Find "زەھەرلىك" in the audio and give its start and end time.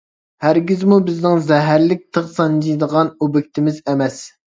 1.49-2.01